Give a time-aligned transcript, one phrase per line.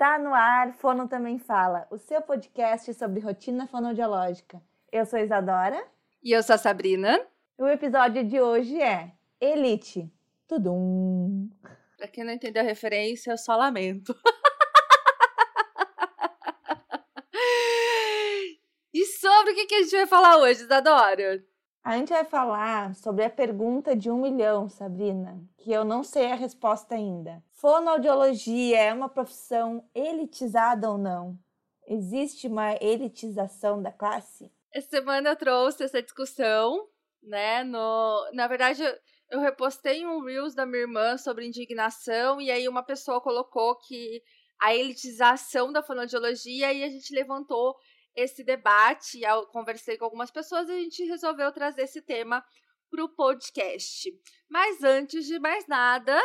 [0.00, 4.62] Está no ar, Fono Também Fala, o seu podcast sobre rotina fonoaudiológica.
[4.90, 5.86] Eu sou Isadora.
[6.22, 7.20] E eu sou a Sabrina.
[7.58, 10.10] E o episódio de hoje é Elite.
[10.48, 11.50] Tudum.
[11.98, 14.14] Pra quem não entendeu a referência, eu só lamento.
[18.94, 21.44] e sobre o que a gente vai falar hoje, Isadora?
[21.84, 26.32] A gente vai falar sobre a pergunta de um milhão, Sabrina, que eu não sei
[26.32, 27.44] a resposta ainda.
[27.60, 31.38] Fonoaudiologia é uma profissão elitizada ou não?
[31.86, 34.50] Existe uma elitização da classe?
[34.72, 36.88] Essa semana eu trouxe essa discussão,
[37.22, 37.62] né?
[37.62, 38.82] No, na verdade,
[39.28, 44.22] eu repostei um Reels da minha irmã sobre indignação, e aí uma pessoa colocou que
[44.58, 47.76] a elitização da fonoaudiologia, e a gente levantou
[48.16, 52.42] esse debate, eu conversei com algumas pessoas e a gente resolveu trazer esse tema
[52.90, 54.10] para o podcast.
[54.48, 56.18] Mas antes de mais nada,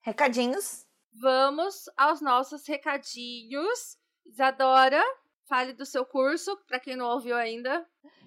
[0.00, 0.86] recadinhos.
[1.12, 3.98] Vamos aos nossos recadinhos.
[4.26, 5.02] Isadora,
[5.46, 7.86] fale do seu curso, para quem não ouviu ainda.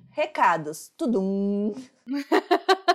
[0.10, 1.74] Recados, tudum.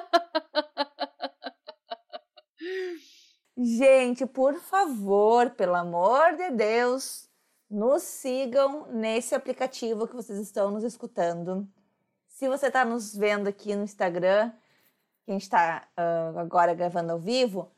[3.57, 7.27] Gente, por favor, pelo amor de Deus,
[7.71, 11.67] nos sigam nesse aplicativo que vocês estão nos escutando.
[12.29, 14.53] Se você está nos vendo aqui no Instagram,
[15.25, 17.73] que a gente está uh, agora gravando ao vivo,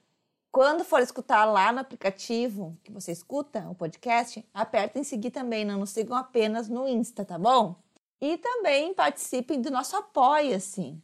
[0.59, 5.65] quando for escutar lá no aplicativo que você escuta o podcast, aperta em seguir também,
[5.65, 7.77] não nos sigam apenas no Insta, tá bom?
[8.21, 11.01] E também participem do nosso Apoia-se.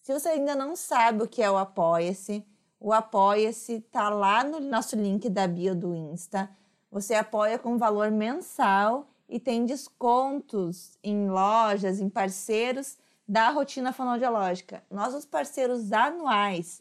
[0.00, 2.46] Se você ainda não sabe o que é o Apoia-se,
[2.78, 6.48] o Apoia-se tá lá no nosso link da bio do Insta.
[6.88, 14.84] Você apoia com valor mensal e tem descontos em lojas, em parceiros da rotina fonoaudiológica.
[14.88, 16.80] Nossos parceiros anuais,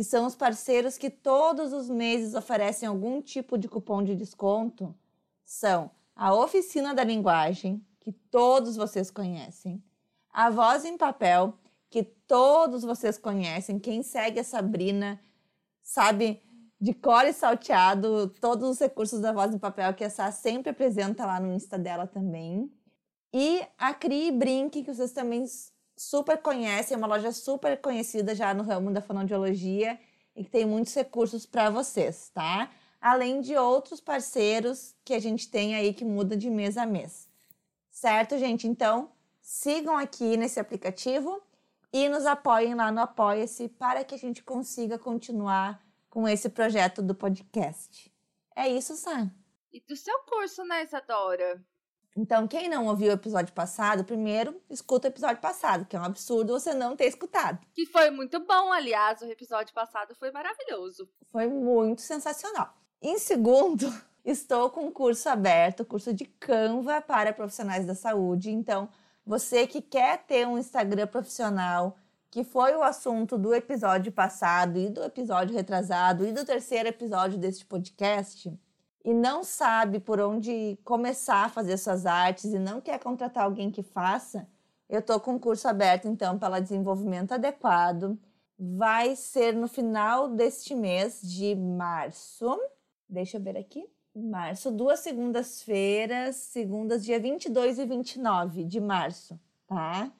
[0.00, 4.94] que são os parceiros que todos os meses oferecem algum tipo de cupom de desconto,
[5.44, 9.84] são a Oficina da Linguagem, que todos vocês conhecem,
[10.32, 11.52] a Voz em Papel,
[11.90, 13.78] que todos vocês conhecem.
[13.78, 15.20] Quem segue a Sabrina
[15.82, 16.40] sabe
[16.80, 20.70] de cor e salteado todos os recursos da Voz em Papel que a Sá sempre
[20.70, 22.72] apresenta lá no Insta dela também.
[23.34, 25.44] E a Cri Brink, que vocês também
[26.00, 30.00] super conhecem, é uma loja super conhecida já no ramo da fonoaudiologia
[30.34, 32.70] e que tem muitos recursos para vocês, tá?
[32.98, 37.28] Além de outros parceiros que a gente tem aí que muda de mês a mês.
[37.90, 38.66] Certo, gente?
[38.66, 39.12] Então,
[39.42, 41.42] sigam aqui nesse aplicativo
[41.92, 47.02] e nos apoiem lá no Apoia-se para que a gente consiga continuar com esse projeto
[47.02, 48.10] do podcast.
[48.56, 49.30] É isso, Sam.
[49.70, 51.62] E do seu curso, né, Isadora?
[52.16, 56.04] Então, quem não ouviu o episódio passado, primeiro escuta o episódio passado, que é um
[56.04, 57.58] absurdo você não ter escutado.
[57.72, 61.08] Que foi muito bom, aliás, o episódio passado foi maravilhoso.
[61.30, 62.74] Foi muito sensacional.
[63.00, 63.86] Em segundo,
[64.24, 68.50] estou com um curso aberto, curso de Canva para profissionais da saúde.
[68.50, 68.88] Então,
[69.24, 71.96] você que quer ter um Instagram profissional,
[72.30, 77.38] que foi o assunto do episódio passado e do episódio retrasado e do terceiro episódio
[77.38, 78.52] deste podcast,
[79.04, 83.70] e não sabe por onde começar a fazer suas artes e não quer contratar alguém
[83.70, 84.46] que faça,
[84.88, 88.18] eu estou com um curso aberto então para desenvolvimento adequado.
[88.58, 92.60] Vai ser no final deste mês de março.
[93.08, 93.88] Deixa eu ver aqui.
[94.14, 100.10] Março, duas segundas-feiras, segundas, dia 22 e 29 de março, tá?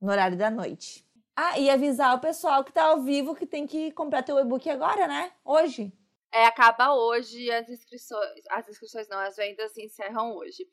[0.00, 1.04] No horário da noite.
[1.34, 4.68] Ah, e avisar o pessoal que tá ao vivo que tem que comprar teu e-book
[4.68, 5.32] agora, né?
[5.42, 5.90] Hoje.
[6.32, 8.42] É, acaba hoje as inscrições.
[8.50, 10.64] As inscrições não, as vendas se encerram hoje.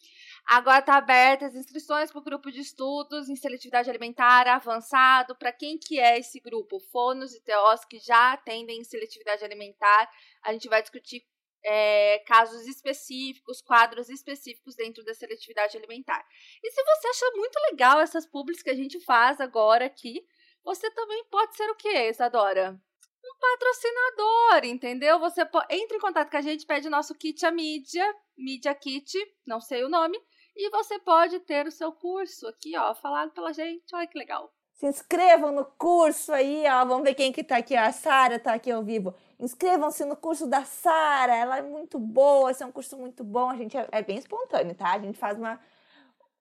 [0.45, 5.35] Agora tá abertas as inscrições para o grupo de estudos em seletividade alimentar avançado.
[5.35, 6.79] Para quem que é esse grupo?
[6.91, 10.09] Fonos e TOs que já atendem em seletividade alimentar.
[10.44, 11.25] A gente vai discutir
[11.63, 16.24] é, casos específicos, quadros específicos dentro da seletividade alimentar.
[16.63, 20.24] E se você acha muito legal essas públicas que a gente faz agora aqui,
[20.63, 22.79] você também pode ser o que, Isadora?
[23.28, 25.20] Um patrocinador, entendeu?
[25.20, 28.06] Você entra em contato com a gente, pede nosso kit a mídia,
[28.38, 29.14] mídia kit,
[29.46, 30.18] não sei o nome,
[30.56, 33.94] e você pode ter o seu curso aqui, ó, falado pela gente.
[33.94, 34.51] Olha que legal.
[34.74, 36.86] Se inscrevam no curso aí, ó.
[36.86, 37.75] Vamos ver quem que tá aqui.
[37.75, 39.13] A Sara tá aqui ao vivo.
[39.40, 41.36] Inscrevam-se no curso da Sara.
[41.36, 42.51] Ela é muito boa.
[42.51, 43.50] Esse é um curso muito bom.
[43.50, 44.94] A gente é, é bem espontâneo, tá?
[44.94, 45.60] A gente faz uma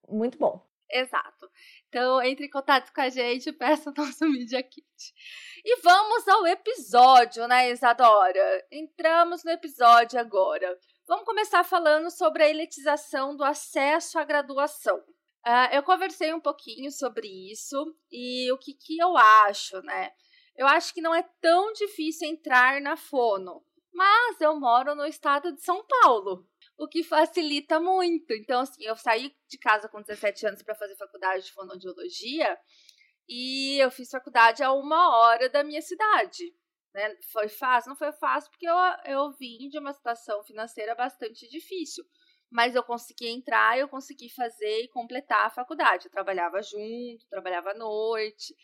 [0.06, 0.62] muito bom.
[0.90, 1.50] Exato.
[1.88, 4.86] Então, entre em contato com a gente, peça o nosso Media Kit.
[5.64, 8.66] E vamos ao episódio, né, Isadora?
[8.70, 10.78] Entramos no episódio agora.
[11.06, 14.98] Vamos começar falando sobre a elitização do acesso à graduação.
[15.46, 20.10] Uh, eu conversei um pouquinho sobre isso e o que, que eu acho, né?
[20.56, 23.62] Eu acho que não é tão difícil entrar na Fono,
[23.92, 26.44] mas eu moro no estado de São Paulo.
[26.78, 28.32] O que facilita muito.
[28.34, 32.58] Então, assim, eu saí de casa com 17 anos para fazer faculdade de fonoaudiologia
[33.28, 36.54] e eu fiz faculdade a uma hora da minha cidade.
[36.94, 37.16] Né?
[37.32, 37.90] Foi fácil?
[37.90, 38.76] Não foi fácil porque eu,
[39.06, 42.04] eu vim de uma situação financeira bastante difícil.
[42.50, 46.06] Mas eu consegui entrar, eu consegui fazer e completar a faculdade.
[46.06, 48.54] Eu trabalhava junto, trabalhava à noite.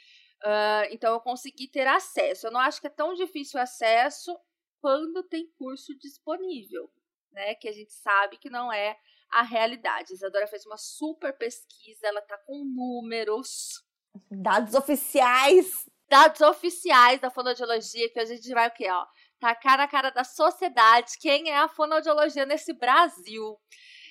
[0.45, 2.47] Uh, então eu consegui ter acesso.
[2.47, 4.39] Eu não acho que é tão difícil o acesso
[4.81, 6.91] quando tem curso disponível
[7.33, 7.55] né?
[7.55, 8.97] Que a gente sabe que não é
[9.31, 10.13] a realidade.
[10.13, 13.83] A Isadora fez uma super pesquisa, ela tá com números.
[14.31, 15.89] Dados oficiais.
[16.09, 19.07] Dados oficiais da fonoaudiologia, que a gente vai o quê, ó?
[19.41, 23.59] Tá cara a cara da sociedade, quem é a fonoaudiologia nesse Brasil.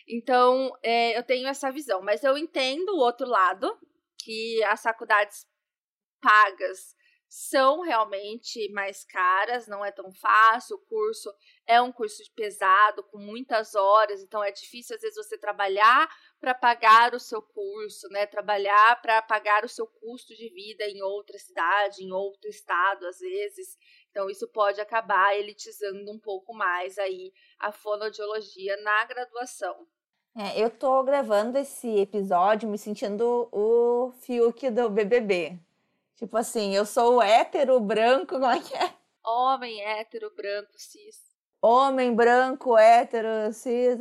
[0.07, 3.77] Então, é, eu tenho essa visão, mas eu entendo o outro lado,
[4.19, 5.45] que as faculdades
[6.19, 6.95] pagas
[7.33, 10.75] são realmente mais caras, não é tão fácil.
[10.75, 11.33] O curso
[11.65, 16.09] é um curso pesado, com muitas horas, então é difícil às vezes você trabalhar
[16.41, 18.25] para pagar o seu curso, né?
[18.25, 23.19] Trabalhar para pagar o seu custo de vida em outra cidade, em outro estado, às
[23.19, 23.77] vezes.
[24.09, 29.87] Então isso pode acabar elitizando um pouco mais aí a fonoaudiologia na graduação.
[30.35, 35.70] É, eu tô gravando esse episódio me sentindo o Fiuk do BBB.
[36.21, 38.93] Tipo assim, eu sou hétero, branco, como é que é?
[39.25, 41.19] Homem, hétero, branco, cis.
[41.59, 43.97] Homem, branco, hétero, cis,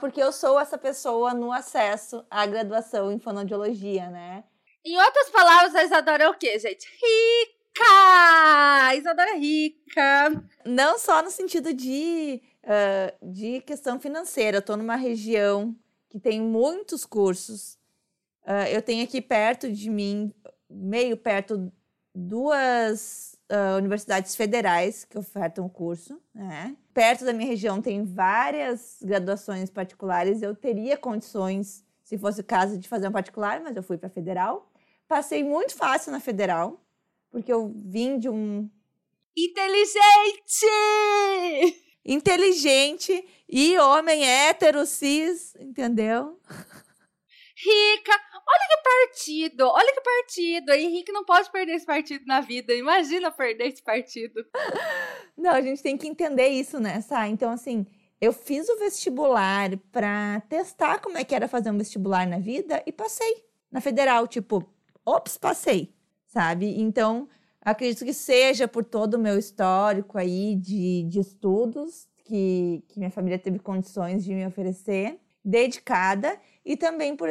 [0.00, 4.42] porque eu sou essa pessoa no acesso à graduação em fonoaudiologia, né?
[4.84, 6.88] Em outras palavras, a Isadora é o quê, gente?
[6.92, 8.96] Rica!
[8.96, 10.44] Isadora é rica!
[10.66, 14.56] Não só no sentido de, uh, de questão financeira.
[14.56, 15.76] Eu tô numa região
[16.10, 17.74] que tem muitos cursos.
[18.42, 20.34] Uh, eu tenho aqui perto de mim
[20.68, 21.72] meio perto
[22.14, 26.20] duas uh, universidades federais que ofertam o curso.
[26.34, 26.76] Né?
[26.92, 30.42] Perto da minha região tem várias graduações particulares.
[30.42, 34.08] Eu teria condições, se fosse o caso, de fazer um particular, mas eu fui para
[34.08, 34.70] a federal.
[35.06, 36.84] Passei muito fácil na federal,
[37.30, 38.68] porque eu vim de um.
[39.36, 40.66] Inteligente!
[42.04, 46.40] Inteligente e homem hétero, cis, entendeu?
[47.56, 48.18] Rica,
[48.50, 50.72] Olha que partido, olha que partido.
[50.72, 52.72] Henrique não pode perder esse partido na vida.
[52.72, 54.44] Imagina perder esse partido.
[55.36, 57.28] Não, a gente tem que entender isso, né, Sá?
[57.28, 57.86] Então, assim,
[58.20, 62.82] eu fiz o vestibular para testar como é que era fazer um vestibular na vida
[62.86, 64.26] e passei na federal.
[64.26, 64.66] Tipo,
[65.04, 65.94] ops, passei,
[66.26, 66.80] sabe?
[66.80, 67.28] Então,
[67.60, 73.10] acredito que seja por todo o meu histórico aí de, de estudos que, que minha
[73.10, 77.28] família teve condições de me oferecer, dedicada, e também por,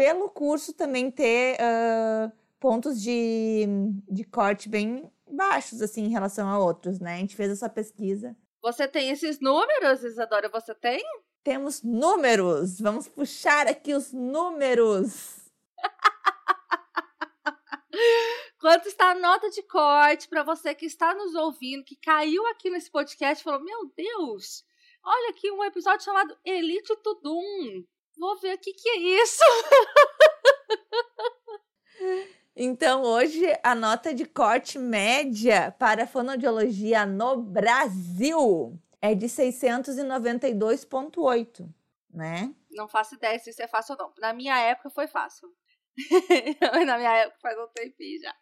[0.00, 3.66] pelo curso também ter uh, pontos de,
[4.08, 7.16] de corte bem baixos, assim, em relação a outros, né?
[7.16, 8.34] A gente fez essa pesquisa.
[8.62, 10.48] Você tem esses números, Isadora?
[10.48, 11.04] Você tem?
[11.44, 12.80] Temos números!
[12.80, 15.40] Vamos puxar aqui os números!
[18.58, 22.70] Quanto está a nota de corte para você que está nos ouvindo, que caiu aqui
[22.70, 24.64] nesse podcast e falou: Meu Deus,
[25.04, 27.84] olha aqui um episódio chamado Elite Tudum.
[28.18, 29.44] Vou ver o que, que é isso.
[32.62, 41.66] Então, hoje, a nota de corte média para a fonoaudiologia no Brasil é de 692,8,
[42.12, 42.54] né?
[42.70, 44.12] Não faço ideia se isso é fácil ou não.
[44.18, 45.50] Na minha época foi fácil.
[46.86, 48.36] Na minha época faz um tempinho já.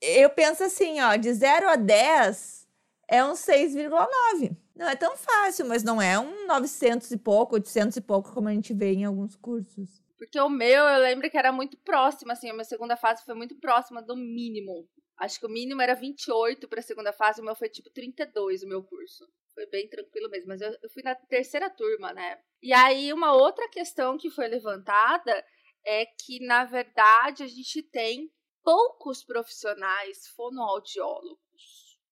[0.00, 2.66] Eu penso assim, ó, de 0 a 10
[3.10, 4.56] é um 6,9.
[4.76, 8.48] Não é tão fácil, mas não é um 900 e pouco, 800 e pouco, como
[8.48, 10.00] a gente vê em alguns cursos.
[10.16, 13.34] Porque o meu, eu lembro que era muito próximo, assim, a minha segunda fase foi
[13.34, 14.88] muito próxima do mínimo.
[15.18, 18.62] Acho que o mínimo era 28 para a segunda fase, o meu foi tipo 32
[18.62, 19.26] o meu curso.
[19.54, 22.38] Foi bem tranquilo mesmo, mas eu, eu fui na terceira turma, né?
[22.62, 25.44] E aí, uma outra questão que foi levantada
[25.84, 28.30] é que, na verdade, a gente tem
[28.62, 31.49] poucos profissionais fonoaudiólogos.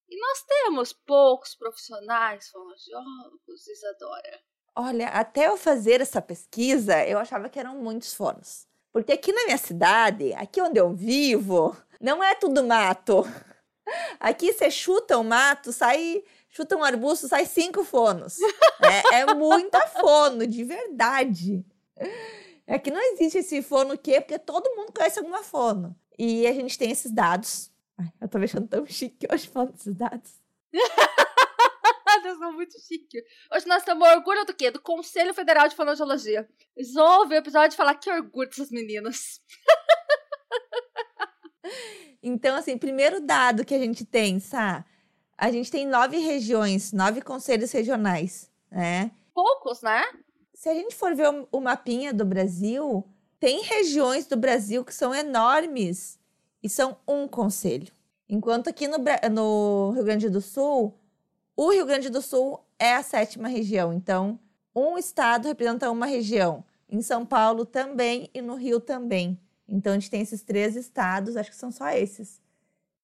[0.08, 4.40] E nós temos poucos profissionais fonoaudiólogos, Isadora.
[4.74, 8.66] Olha, até eu fazer essa pesquisa, eu achava que eram muitos fonos.
[8.90, 13.22] Porque aqui na minha cidade, aqui onde eu vivo, não é tudo mato.
[14.20, 18.36] Aqui você chuta um mato, sai, chuta um arbusto, sai cinco fonos.
[18.80, 21.64] É, é muita fono, de verdade.
[22.66, 24.20] Aqui não existe esse fono o quê?
[24.20, 25.96] Porque todo mundo conhece alguma fono.
[26.18, 29.72] E a gente tem esses dados Ai, eu tô me achando tão chique hoje falando
[29.72, 30.40] desses dados.
[32.22, 33.22] Vocês são muito chique.
[33.52, 34.70] Hoje nós estamos orgulho do quê?
[34.70, 36.48] Do Conselho Federal de Fonoaudiologia.
[36.76, 39.40] Eles vão ouvir o episódio e falar que orgulho dessas meninas.
[42.22, 44.84] então, assim, primeiro dado que a gente tem, Sá.
[45.36, 49.10] a gente tem nove regiões, nove conselhos regionais, né?
[49.34, 50.02] Poucos, né?
[50.54, 53.04] Se a gente for ver o mapinha do Brasil,
[53.38, 56.17] tem regiões do Brasil que são enormes
[56.68, 57.90] e são um conselho.
[58.28, 58.98] Enquanto aqui no,
[59.32, 60.94] no Rio Grande do Sul,
[61.56, 63.90] o Rio Grande do Sul é a sétima região.
[63.90, 64.38] Então,
[64.76, 66.62] um estado representa uma região.
[66.86, 69.40] Em São Paulo também e no Rio também.
[69.66, 72.38] Então, a gente tem esses três estados, acho que são só esses.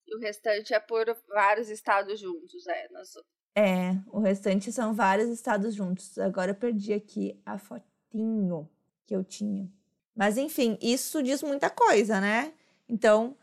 [0.07, 2.89] E o restante é por vários estados juntos, é.
[2.91, 3.15] Nós...
[3.55, 6.19] É, o restante são vários estados juntos.
[6.19, 8.69] Agora eu perdi aqui a fotinho
[9.07, 9.73] que eu tinha.
[10.15, 12.53] Mas, enfim, isso diz muita coisa, né?
[12.87, 13.35] Então,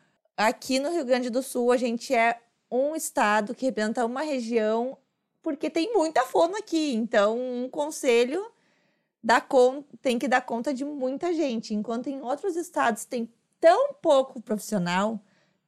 [0.48, 4.98] Aqui no Rio Grande do Sul, a gente é um estado que representa uma região,
[5.44, 6.96] porque tem muita fono aqui.
[6.96, 8.44] Então, um conselho
[9.24, 11.76] dá con tem que dar conta de muita gente.
[11.76, 15.20] Enquanto em outros estados tem tão pouco profissional,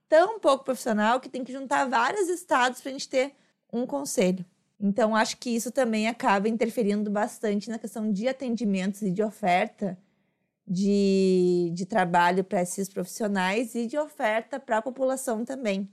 [0.10, 3.36] tão pouco profissional, que tem que juntar vários estados para a gente ter
[3.72, 4.44] um conselho.
[4.80, 9.96] Então, acho que isso também acaba interferindo bastante na questão de atendimentos e de oferta
[10.66, 15.92] de, de trabalho para esses profissionais e de oferta para a população também.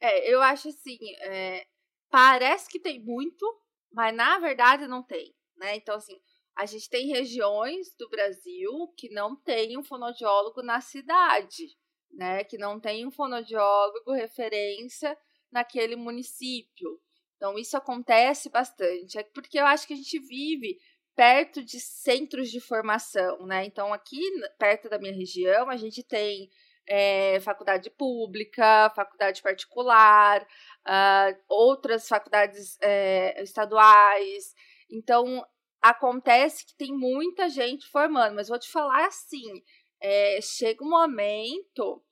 [0.00, 1.64] É, eu acho assim, é,
[2.10, 3.44] parece que tem muito,
[3.92, 5.76] mas na verdade não tem, né?
[5.76, 6.20] Então, assim,
[6.56, 11.76] a gente tem regiões do Brasil que não tem um fonoaudiólogo na cidade,
[12.10, 12.44] né?
[12.44, 15.16] Que não tem um fonoaudiólogo referência
[15.50, 17.00] naquele município.
[17.36, 19.18] Então, isso acontece bastante.
[19.18, 20.78] É porque eu acho que a gente vive
[21.14, 23.64] perto de centros de formação, né?
[23.64, 24.20] Então, aqui
[24.58, 26.48] perto da minha região, a gente tem
[26.86, 34.54] é, faculdade pública, faculdade particular, uh, outras faculdades é, estaduais.
[34.90, 35.44] Então,
[35.80, 39.62] acontece que tem muita gente formando, mas vou te falar assim:
[40.00, 42.02] é, chega um momento.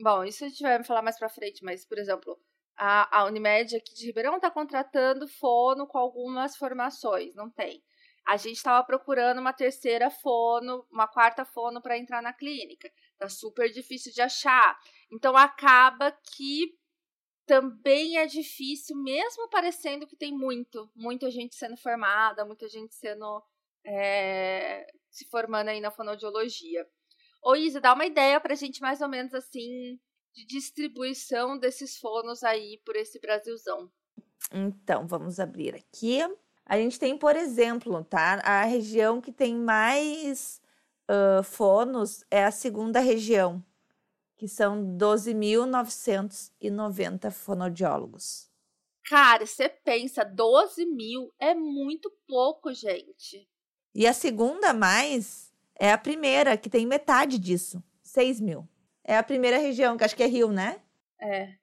[0.00, 2.38] Bom, isso a gente vai falar mais para frente, mas, por exemplo,
[2.76, 7.82] a, a Unimed aqui de Ribeirão está contratando fono com algumas formações, não tem
[8.26, 12.90] a gente estava procurando uma terceira fono, uma quarta fono para entrar na clínica.
[13.16, 14.78] Tá super difícil de achar.
[15.10, 16.76] Então acaba que
[17.46, 23.42] também é difícil, mesmo parecendo que tem muito, muita gente sendo formada, muita gente sendo
[23.84, 26.86] é, se formando aí na fonoaudiologia.
[27.42, 29.98] Ô Isa, dá uma ideia para a gente mais ou menos assim
[30.34, 33.90] de distribuição desses fonos aí por esse Brasilzão.
[34.52, 36.20] Então, vamos abrir aqui.
[36.68, 38.42] A gente tem, por exemplo, tá?
[38.44, 40.60] A região que tem mais
[41.10, 43.64] uh, fonos é a segunda região,
[44.36, 48.50] que são 12.990 fonoaudiólogos.
[49.06, 53.48] Cara, você pensa, 12 mil é muito pouco, gente.
[53.94, 58.68] E a segunda mais é a primeira, que tem metade disso, 6 mil.
[59.02, 60.82] É a primeira região, que acho que é Rio, né?
[61.18, 61.54] É,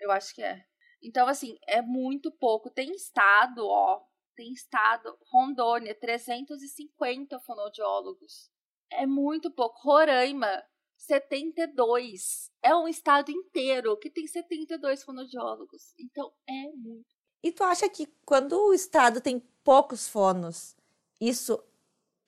[0.00, 0.64] eu acho que é.
[1.02, 2.70] Então, assim, é muito pouco.
[2.70, 4.00] Tem estado, ó,
[4.34, 8.50] tem estado, Rondônia, 350 fonoaudiólogos.
[8.90, 9.80] É muito pouco.
[9.82, 10.62] Roraima,
[10.96, 12.50] 72.
[12.62, 15.94] É um estado inteiro que tem 72 fonoaudiólogos.
[15.98, 17.06] Então, é muito.
[17.42, 20.76] E tu acha que quando o estado tem poucos fonos,
[21.20, 21.62] isso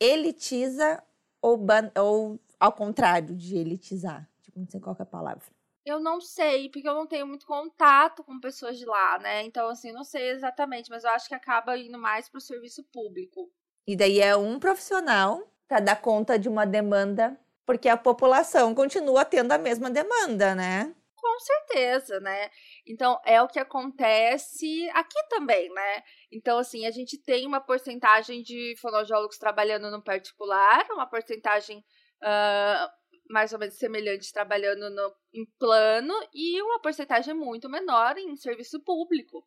[0.01, 1.03] elitiza
[1.41, 1.61] ou,
[2.01, 4.29] ou ao contrário de elitizar?
[4.43, 5.54] Tipo, não sei qual é a palavra.
[5.85, 9.43] Eu não sei, porque eu não tenho muito contato com pessoas de lá, né?
[9.43, 12.83] Então, assim, não sei exatamente, mas eu acho que acaba indo mais para o serviço
[12.85, 13.53] público.
[13.87, 19.27] E daí é um profissional para dar conta de uma demanda, porque a população continua
[19.27, 20.95] tendo a mesma demanda, né?
[21.17, 22.51] Com certeza, né?
[22.87, 26.03] Então, é o que acontece aqui também, né?
[26.33, 31.85] Então, assim, a gente tem uma porcentagem de fonoaudiólogos trabalhando no particular, uma porcentagem
[32.23, 38.37] uh, mais ou menos semelhante trabalhando no, em plano e uma porcentagem muito menor em
[38.37, 39.47] serviço público.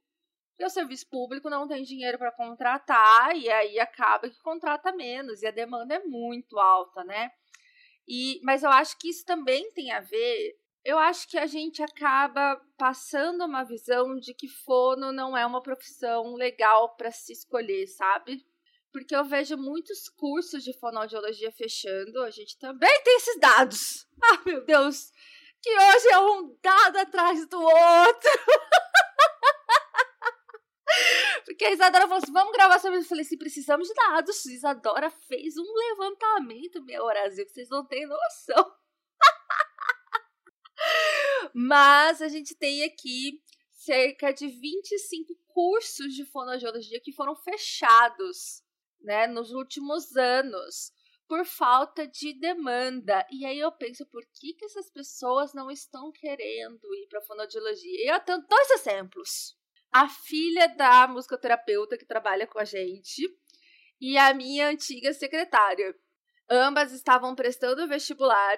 [0.52, 5.44] Porque o serviço público não tem dinheiro para contratar e aí acaba que contrata menos
[5.44, 7.32] e a demanda é muito alta, né?
[8.08, 10.58] E, mas eu acho que isso também tem a ver.
[10.84, 15.62] Eu acho que a gente acaba passando uma visão de que fono não é uma
[15.62, 18.44] profissão legal para se escolher, sabe?
[18.92, 22.24] Porque eu vejo muitos cursos de fonoaudiologia fechando.
[22.24, 24.08] A gente também tem esses dados.
[24.24, 25.12] Ah, meu Deus!
[25.62, 28.32] Que hoje é um dado atrás do outro.
[31.46, 33.06] Porque a Isadora falou assim: vamos gravar sobre isso.
[33.06, 34.46] Eu falei assim: precisamos de dados.
[34.46, 38.76] Isadora fez um levantamento, meu Brasil, que vocês não têm noção.
[41.54, 43.42] Mas a gente tem aqui
[43.72, 48.64] cerca de 25 cursos de fonoaudiologia que foram fechados
[49.08, 50.92] né, nos últimos anos
[51.28, 53.26] por falta de demanda.
[53.32, 57.24] E aí eu penso, por que, que essas pessoas não estão querendo ir para a
[57.24, 58.14] fonoaudiologia?
[58.14, 59.56] Eu tenho dois exemplos.
[59.92, 63.24] a filha da musicoterapeuta que trabalha com a gente
[64.00, 65.96] e a minha antiga secretária.
[66.50, 68.58] Ambas estavam prestando vestibular.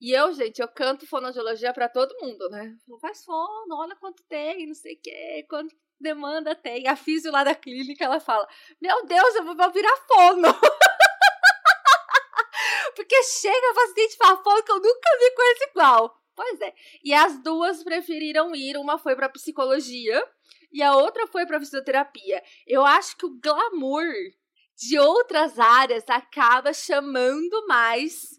[0.00, 2.76] E eu, gente, eu canto fonoaudiologia para todo mundo, né?
[3.00, 6.86] Faz fono, olha quanto tem, não sei o quê, quanto demanda tem.
[6.88, 8.46] A físio lá da clínica, ela fala:
[8.80, 10.48] Meu Deus, eu vou virar fono.
[12.94, 16.22] Porque chega paciente fala fono que eu nunca vi coisa igual.
[16.34, 16.74] Pois é.
[17.02, 18.76] E as duas preferiram ir.
[18.76, 20.22] Uma foi para psicologia
[20.72, 22.42] e a outra foi para fisioterapia.
[22.66, 24.06] Eu acho que o glamour
[24.76, 28.38] de outras áreas acaba chamando mais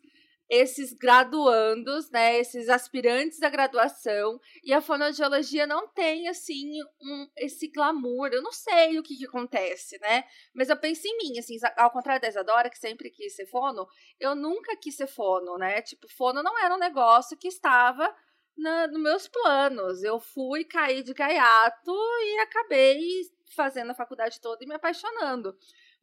[0.49, 7.67] esses graduandos, né, esses aspirantes da graduação, e a fonoaudiologia não tem, assim, um, esse
[7.67, 10.23] glamour, eu não sei o que, que acontece, né,
[10.53, 13.87] mas eu penso em mim, assim, ao contrário da Isadora, que sempre quis ser fono,
[14.19, 18.13] eu nunca quis ser fono, né, tipo, fono não era um negócio que estava
[18.57, 23.21] na, nos meus planos, eu fui cair de gaiato e acabei
[23.55, 25.55] fazendo a faculdade toda e me apaixonando.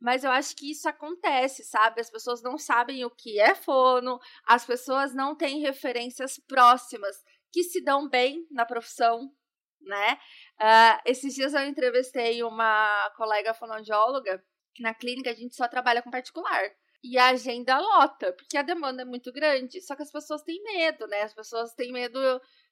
[0.04, 1.99] Mas eu acho que isso acontece, sabe?
[1.99, 7.16] As pessoas não sabem o que é fono, as pessoas não têm referências próximas
[7.50, 9.32] que se dão bem na profissão,
[9.80, 10.18] né?
[10.61, 14.44] Uh, esses dias eu entrevistei uma colega fonoaudióloga
[14.75, 16.70] que na clínica a gente só trabalha com particular.
[17.02, 19.80] E a agenda lota, porque a demanda é muito grande.
[19.80, 21.23] Só que as pessoas têm medo, né?
[21.23, 22.18] As pessoas têm medo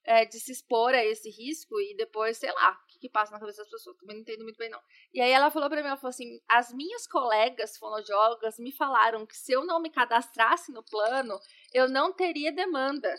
[0.05, 3.63] é, de se expor a esse risco e depois, sei lá, que, passa na cabeça
[3.63, 3.97] das pessoas.
[3.99, 4.81] Também não entendo muito bem, não.
[5.13, 9.27] E aí ela falou pra mim, ela falou assim, as minhas colegas fonoaudiólogas me falaram
[9.27, 11.39] que se eu não me cadastrasse no plano,
[11.73, 13.13] eu não teria demanda.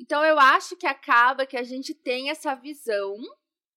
[0.00, 3.16] Então eu acho que acaba que a gente tem essa visão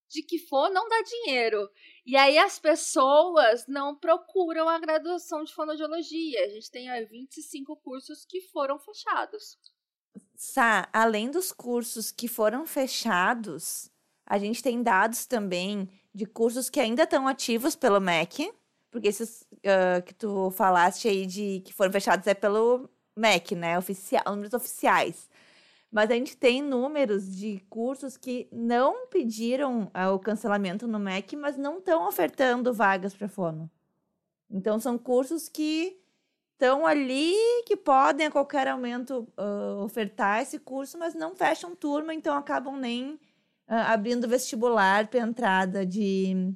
[0.10, 1.70] de que for não dá dinheiro.
[2.06, 6.46] E aí as pessoas não procuram a graduação de fonoaudiologia.
[6.46, 9.58] A gente tem aí 25 cursos que foram fechados.
[10.36, 13.90] Sá, além dos cursos que foram fechados,
[14.26, 18.52] a gente tem dados também de cursos que ainda estão ativos pelo MEC,
[18.92, 23.78] porque esses uh, que tu falaste aí de que foram fechados é pelo MEC, né?
[23.78, 25.30] Oficial, números oficiais.
[25.92, 31.36] Mas a gente tem números de cursos que não pediram uh, o cancelamento no MEC,
[31.36, 33.70] mas não estão ofertando vagas para fono.
[34.50, 36.00] Então são cursos que
[36.54, 37.34] estão ali
[37.66, 42.78] que podem a qualquer momento uh, ofertar esse curso, mas não fecham turma, então acabam
[42.78, 43.20] nem
[43.82, 46.54] abrindo vestibular para entrada de,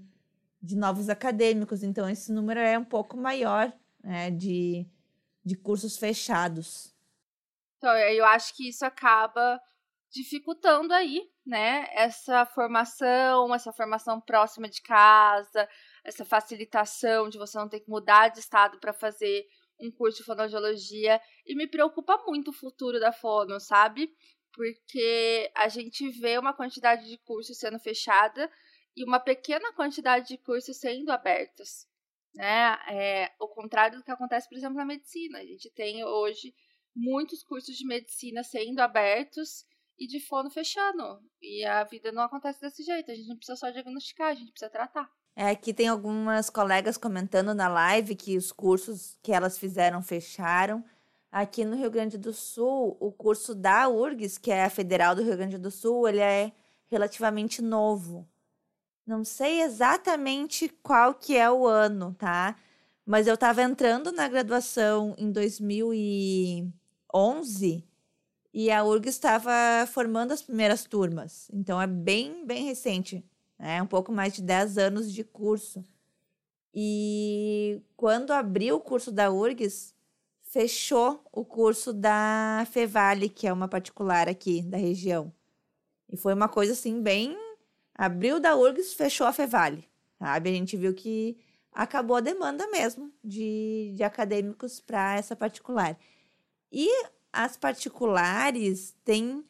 [0.61, 1.83] de novos acadêmicos.
[1.83, 3.71] Então, esse número é um pouco maior
[4.03, 4.85] né, de,
[5.43, 6.95] de cursos fechados.
[7.77, 9.59] Então, eu acho que isso acaba
[10.09, 15.67] dificultando aí, né, essa formação, essa formação próxima de casa,
[16.03, 19.45] essa facilitação de você não ter que mudar de estado para fazer
[19.79, 24.11] um curso de fonoaudiologia e me preocupa muito o futuro da fono, sabe?
[24.57, 28.51] Porque a gente vê uma quantidade de cursos sendo fechada
[28.95, 31.85] e uma pequena quantidade de cursos sendo abertos,
[32.33, 32.75] né?
[32.89, 35.37] É o contrário do que acontece, por exemplo, na medicina.
[35.37, 36.55] A gente tem hoje
[36.95, 39.63] muitos cursos de medicina sendo abertos
[39.99, 41.21] e de fono fechando.
[41.39, 43.11] E a vida não acontece desse jeito.
[43.11, 45.07] A gente não precisa só diagnosticar, a gente precisa tratar.
[45.35, 50.83] É, aqui tem algumas colegas comentando na live que os cursos que elas fizeram fecharam.
[51.31, 55.23] Aqui no Rio Grande do Sul, o curso da URGS, que é a Federal do
[55.23, 56.51] Rio Grande do Sul, ele é
[56.89, 58.27] relativamente novo.
[59.05, 62.55] Não sei exatamente qual que é o ano, tá?
[63.05, 67.83] Mas eu estava entrando na graduação em 2011
[68.53, 69.51] e a URGS estava
[69.87, 71.49] formando as primeiras turmas.
[71.53, 73.23] Então é bem, bem recente
[73.57, 73.81] né?
[73.81, 75.83] Um pouco mais de 10 anos de curso.
[76.73, 79.95] E quando abriu o curso da URGS,
[80.47, 85.31] fechou o curso da Fevale, que é uma particular aqui da região.
[86.09, 87.37] E foi uma coisa assim bem
[87.93, 89.83] abriu da URGS, fechou a Fevale,
[90.19, 90.49] sabe?
[90.49, 91.37] A gente viu que
[91.71, 95.97] acabou a demanda mesmo de, de acadêmicos para essa particular.
[96.71, 96.89] E
[97.33, 99.43] as particulares têm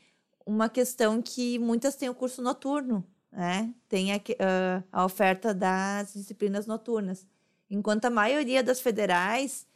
[0.45, 3.73] uma questão que muitas têm o curso noturno, né?
[3.89, 7.27] Tem a, uh, a oferta das disciplinas noturnas,
[7.69, 9.66] enquanto a maioria das federais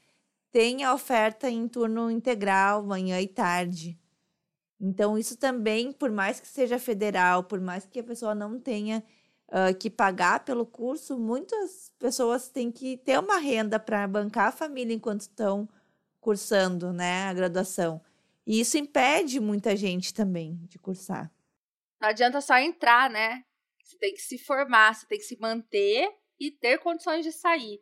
[0.52, 3.98] tem a oferta em turno integral, manhã e tarde.
[4.80, 9.04] Então, isso também, por mais que seja federal, por mais que a pessoa não tenha
[9.48, 14.52] uh, que pagar pelo curso, muitas pessoas têm que ter uma renda para bancar a
[14.52, 15.70] família enquanto estão
[16.20, 18.02] cursando né, a graduação.
[18.46, 21.32] E isso impede muita gente também de cursar.
[22.02, 23.44] Não adianta só entrar, né?
[23.84, 26.10] Você tem que se formar, você tem que se manter
[26.40, 27.80] e ter condições de sair.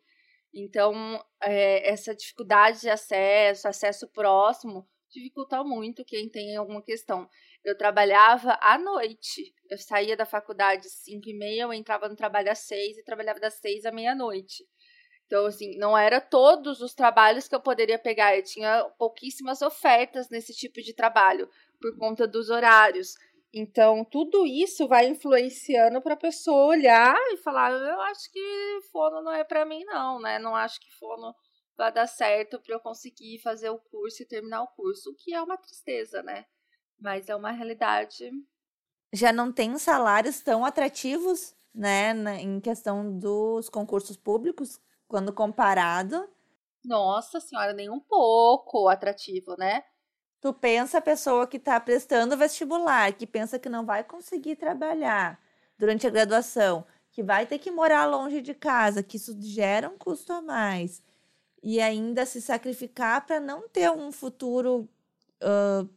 [0.52, 7.28] Então, é, essa dificuldade de acesso, acesso próximo, dificulta muito quem tem alguma questão.
[7.64, 9.54] Eu trabalhava à noite.
[9.68, 13.04] Eu saía da faculdade às 5 e meia, eu entrava no trabalho às 6 e
[13.04, 14.64] trabalhava das 6 à meia-noite.
[15.26, 18.36] Então, assim, não era todos os trabalhos que eu poderia pegar.
[18.36, 21.48] Eu tinha pouquíssimas ofertas nesse tipo de trabalho,
[21.80, 23.14] por conta dos horários.
[23.52, 29.22] Então, tudo isso vai influenciando para a pessoa olhar e falar: eu acho que fono
[29.22, 30.38] não é para mim, não, né?
[30.38, 31.34] Não acho que fono
[31.76, 35.34] vai dar certo para eu conseguir fazer o curso e terminar o curso, o que
[35.34, 36.44] é uma tristeza, né?
[37.00, 38.30] Mas é uma realidade.
[39.12, 46.28] Já não tem salários tão atrativos, né, em questão dos concursos públicos, quando comparado.
[46.84, 49.82] Nossa senhora, nem um pouco atrativo, né?
[50.40, 55.38] Tu pensa a pessoa que está prestando vestibular, que pensa que não vai conseguir trabalhar
[55.78, 59.98] durante a graduação, que vai ter que morar longe de casa, que isso gera um
[59.98, 61.02] custo a mais,
[61.62, 64.88] e ainda se sacrificar para não ter um futuro
[65.42, 65.88] uh,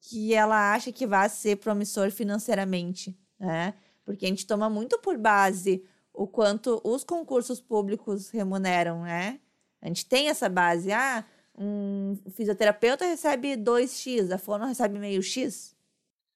[0.00, 3.74] que ela acha que vai ser promissor financeiramente, né?
[4.04, 9.40] Porque a gente toma muito por base o quanto os concursos públicos remuneram, né?
[9.80, 11.24] A gente tem essa base, ah,
[11.58, 15.76] um fisioterapeuta recebe 2x, a fono recebe meio x.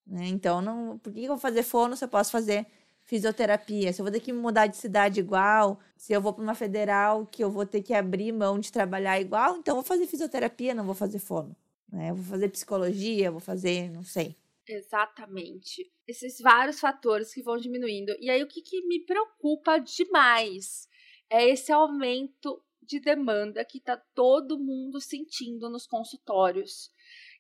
[0.07, 0.27] Né?
[0.27, 2.67] Então, não, por que eu vou fazer fono se eu posso fazer
[3.03, 3.93] fisioterapia?
[3.93, 7.25] Se eu vou ter que mudar de cidade igual, se eu vou para uma federal
[7.27, 10.85] que eu vou ter que abrir mão de trabalhar igual, então vou fazer fisioterapia, não
[10.85, 11.57] vou fazer fono.
[11.91, 12.11] Né?
[12.11, 14.37] Eu vou fazer psicologia, vou fazer, não sei.
[14.67, 15.93] Exatamente.
[16.07, 18.15] Esses vários fatores que vão diminuindo.
[18.19, 20.89] E aí, o que, que me preocupa demais
[21.29, 26.91] é esse aumento de demanda que está todo mundo sentindo nos consultórios.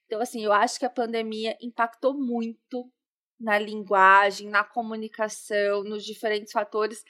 [0.07, 2.91] Então, assim, eu acho que a pandemia impactou muito
[3.41, 7.03] na linguagem, na comunicação, nos diferentes fatores,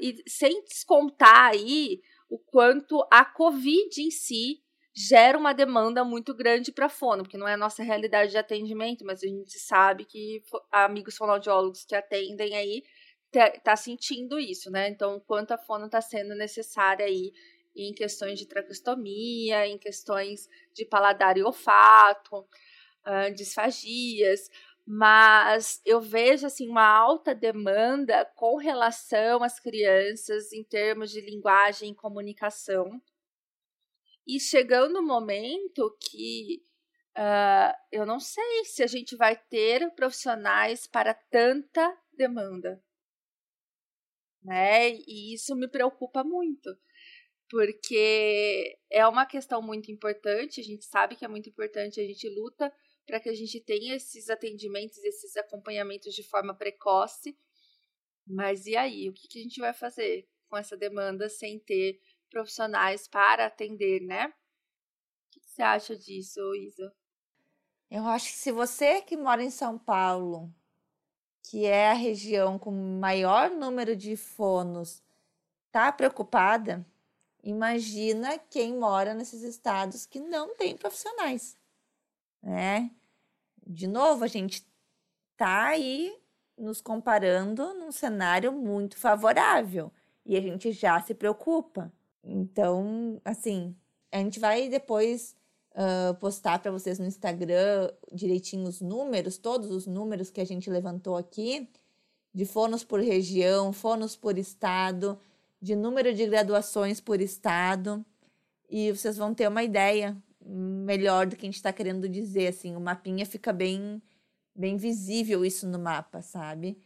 [0.00, 4.60] e sem descontar aí o quanto a Covid em si
[4.92, 9.04] gera uma demanda muito grande para fono, porque não é a nossa realidade de atendimento,
[9.04, 12.82] mas a gente sabe que amigos fonoaudiólogos que atendem aí
[13.62, 14.88] tá sentindo isso, né?
[14.88, 17.32] Então, quanto a fono está sendo necessária aí
[17.74, 24.48] em questões de tracostomia, em questões de paladar e olfato, uh, disfagias,
[24.86, 31.90] mas eu vejo assim uma alta demanda com relação às crianças em termos de linguagem
[31.90, 33.00] e comunicação.
[34.26, 36.62] E chegando o um momento que
[37.18, 42.82] uh, eu não sei se a gente vai ter profissionais para tanta demanda
[44.46, 44.92] né?
[45.06, 46.74] E isso me preocupa muito,
[47.50, 52.28] porque é uma questão muito importante, a gente sabe que é muito importante, a gente
[52.28, 52.72] luta
[53.04, 57.36] para que a gente tenha esses atendimentos, esses acompanhamentos de forma precoce.
[58.26, 62.00] Mas e aí, o que, que a gente vai fazer com essa demanda sem ter
[62.30, 64.26] profissionais para atender, né?
[64.26, 66.92] O que você acha disso, Isa?
[67.88, 70.52] Eu acho que se você que mora em São Paulo
[71.48, 75.00] que é a região com maior número de fonos,
[75.66, 76.84] está preocupada,
[77.40, 81.56] imagina quem mora nesses estados que não tem profissionais,
[82.42, 82.90] né?
[83.64, 84.66] De novo, a gente
[85.36, 86.18] tá aí
[86.58, 89.92] nos comparando num cenário muito favorável
[90.24, 91.92] e a gente já se preocupa.
[92.24, 93.76] Então, assim,
[94.10, 95.36] a gente vai depois
[95.76, 100.70] uh, postar para vocês no Instagram direitinho os números, todos os números que a gente
[100.70, 101.68] levantou aqui,
[102.32, 105.18] de fonos por região, fonos por estado,
[105.60, 108.04] de número de graduações por estado,
[108.68, 112.48] e vocês vão ter uma ideia melhor do que a gente está querendo dizer.
[112.48, 114.02] Assim, o mapinha fica bem,
[114.54, 116.78] bem visível isso no mapa, sabe?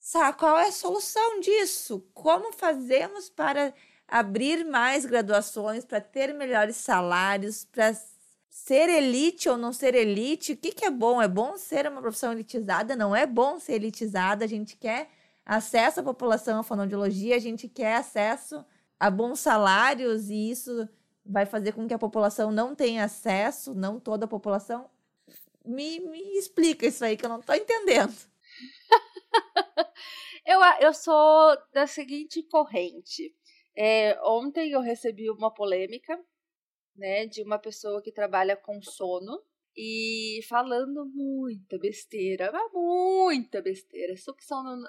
[0.00, 2.06] Sabe qual é a solução disso?
[2.14, 3.74] Como fazemos para
[4.06, 7.92] abrir mais graduações, para ter melhores salários, para
[8.58, 11.22] ser elite ou não ser elite, o que, que é bom?
[11.22, 12.96] É bom ser uma profissão elitizada?
[12.96, 14.44] Não é bom ser elitizada?
[14.44, 15.08] A gente quer
[15.46, 18.64] acesso à população à fonoaudiologia, a gente quer acesso
[18.98, 20.88] a bons salários e isso
[21.24, 24.90] vai fazer com que a população não tenha acesso, não toda a população.
[25.64, 28.14] Me, me explica isso aí que eu não estou entendendo.
[30.44, 33.34] eu, eu sou da seguinte corrente.
[33.76, 36.18] É, ontem eu recebi uma polêmica
[36.98, 39.42] né, de uma pessoa que trabalha com sono
[39.76, 44.82] e falando muita besteira, muita besteira, sucção não,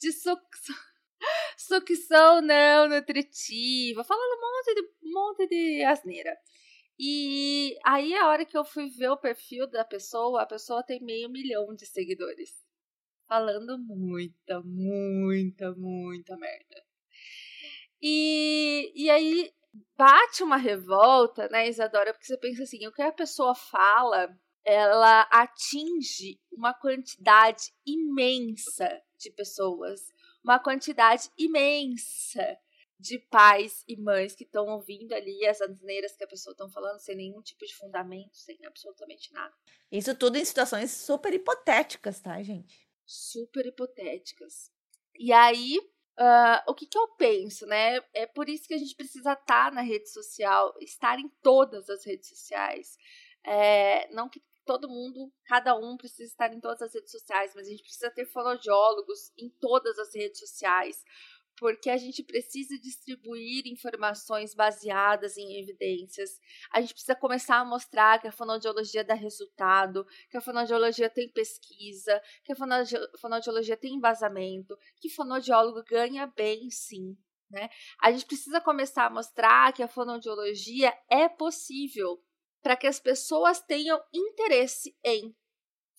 [0.00, 0.76] de sucção,
[1.58, 6.36] sucção não nutritiva, falando um monte de, um monte de asneira.
[6.98, 11.00] E aí, a hora que eu fui ver o perfil da pessoa, a pessoa tem
[11.00, 12.66] meio milhão de seguidores.
[13.28, 16.82] Falando muita, muita, muita merda.
[18.00, 19.52] E, e aí
[19.96, 22.12] bate uma revolta, né, Isadora?
[22.12, 24.28] Porque você pensa assim, o que a pessoa fala
[24.64, 30.12] ela atinge uma quantidade imensa de pessoas,
[30.44, 32.58] uma quantidade imensa
[33.00, 36.98] de pais e mães que estão ouvindo ali as asneiras que a pessoa está falando
[36.98, 39.54] sem nenhum tipo de fundamento, sem absolutamente nada.
[39.90, 42.86] Isso tudo em situações super hipotéticas, tá, gente?
[43.06, 44.70] Super hipotéticas.
[45.18, 45.80] E aí,
[46.18, 48.00] uh, o que, que eu penso, né?
[48.12, 51.88] É por isso que a gente precisa estar tá na rede social, estar em todas
[51.88, 52.96] as redes sociais.
[53.44, 57.66] É, não que todo mundo, cada um precisa estar em todas as redes sociais, mas
[57.66, 61.02] a gente precisa ter fonoaudiólogos em todas as redes sociais,
[61.58, 66.38] porque a gente precisa distribuir informações baseadas em evidências.
[66.72, 71.30] A gente precisa começar a mostrar que a fonoaudiologia dá resultado, que a fonoaudiologia tem
[71.30, 72.56] pesquisa, que a
[73.20, 77.16] fonoaudiologia tem embasamento, que fonoaudiólogo ganha bem sim.
[77.50, 77.68] Né?
[78.00, 82.22] A gente precisa começar a mostrar que a fonoaudiologia é possível
[82.62, 85.34] para que as pessoas tenham interesse em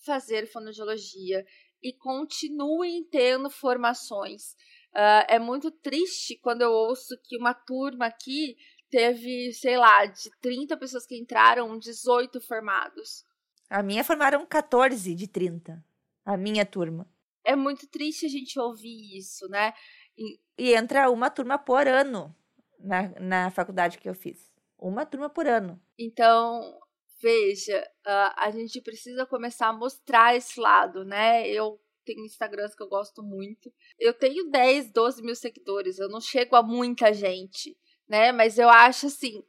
[0.04, 1.44] fazer fonoaudiologia
[1.82, 4.54] e continuem tendo formações
[4.92, 8.56] Uh, é muito triste quando eu ouço que uma turma aqui
[8.90, 13.24] teve, sei lá, de 30 pessoas que entraram, 18 formados.
[13.68, 15.82] A minha formaram 14 de 30.
[16.24, 17.08] A minha turma.
[17.44, 19.72] É muito triste a gente ouvir isso, né?
[20.18, 22.34] E, e entra uma turma por ano
[22.78, 24.52] na, na faculdade que eu fiz.
[24.76, 25.80] Uma turma por ano.
[25.98, 26.78] Então,
[27.22, 31.48] veja, uh, a gente precisa começar a mostrar esse lado, né?
[31.48, 33.72] Eu tenho Instagrams que eu gosto muito.
[33.98, 37.76] Eu tenho 10, 12 mil seguidores, eu não chego a muita gente,
[38.08, 38.32] né?
[38.32, 39.42] Mas eu acho assim,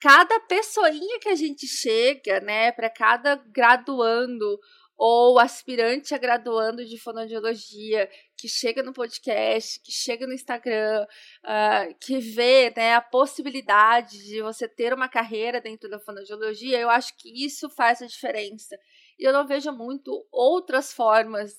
[0.00, 4.58] cada pessoinha que a gente chega, né, para cada graduando
[4.96, 11.06] ou aspirante a graduando de fonoaudiologia que chega no podcast, que chega no Instagram,
[11.44, 16.90] uh, que vê né, a possibilidade de você ter uma carreira dentro da fonoaudiologia, eu
[16.90, 18.76] acho que isso faz a diferença.
[19.18, 21.52] E eu não vejo muito outras formas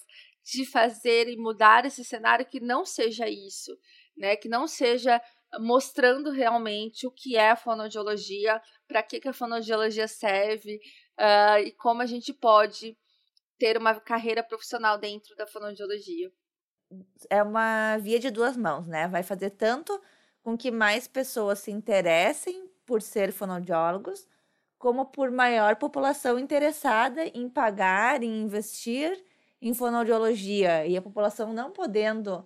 [0.52, 3.78] de fazer e mudar esse cenário que não seja isso,
[4.18, 4.36] né?
[4.36, 5.22] Que não seja
[5.60, 10.80] mostrando realmente o que é a fonoaudiologia, para que, que a fonoaudiologia serve
[11.20, 12.96] uh, e como a gente pode
[13.58, 16.32] ter uma carreira profissional dentro da fonoaudiologia.
[17.30, 19.08] É uma via de duas mãos, né?
[19.08, 20.00] Vai fazer tanto
[20.42, 24.28] com que mais pessoas se interessem por ser fonoaudiólogos,
[24.78, 29.22] como por maior população interessada em pagar, em investir
[29.62, 32.46] em fonoaudiologia e a população não podendo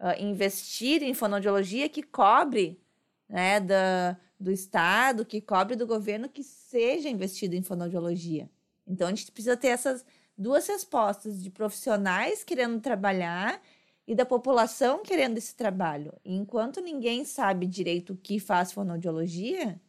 [0.00, 2.80] uh, investir em fonoaudiologia que cobre
[3.28, 8.48] né, da, do Estado, que cobre do governo que seja investido em fonoaudiologia.
[8.86, 10.04] Então, a gente precisa ter essas
[10.36, 13.60] duas respostas de profissionais querendo trabalhar
[14.06, 16.12] e da população querendo esse trabalho.
[16.24, 19.80] E enquanto ninguém sabe direito o que faz fonoaudiologia,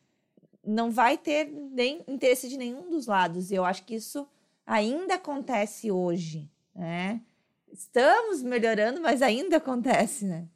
[0.64, 3.52] não vai ter nem interesse de nenhum dos lados.
[3.52, 4.28] E eu acho que isso
[4.66, 7.22] ainda acontece hoje né?
[7.72, 10.48] Estamos melhorando, mas ainda acontece, né?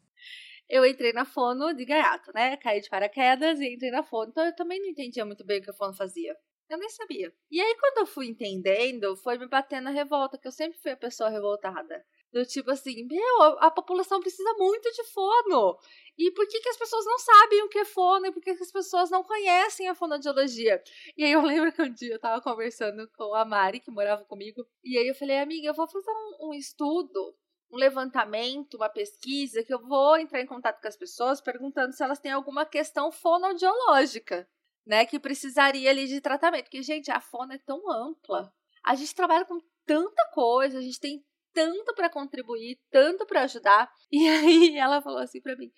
[0.70, 2.56] Eu entrei na fono de gaiato, né?
[2.58, 4.30] Caí de paraquedas e entrei na fono.
[4.30, 6.36] Então eu também não entendia muito bem o que a fono fazia.
[6.70, 7.34] Eu nem sabia.
[7.50, 10.92] E aí, quando eu fui entendendo, foi me batendo a revolta, que eu sempre fui
[10.92, 12.06] a pessoa revoltada.
[12.32, 15.78] Do tipo assim, meu, a, a, população precisa muito de fono.
[16.16, 18.28] E por que, que as pessoas não sabem o que é fono?
[18.28, 20.84] E por que, que as pessoas não conhecem a fonodiologia?
[21.18, 24.24] E aí eu lembro que um dia eu tava conversando com a Mari, que morava
[24.26, 24.64] comigo.
[24.84, 27.36] E aí eu falei, amiga, eu vou fazer um, um estudo,
[27.72, 32.04] um levantamento, uma pesquisa, que eu vou entrar em contato com as pessoas perguntando se
[32.04, 34.48] elas têm alguma questão fonodiológica,
[34.86, 35.04] né?
[35.04, 36.66] Que precisaria ali de tratamento.
[36.66, 38.54] Porque, gente, a fono é tão ampla.
[38.84, 43.90] A gente trabalha com tanta coisa, a gente tem tanto para contribuir, tanto para ajudar.
[44.12, 45.72] E aí ela falou assim para mim: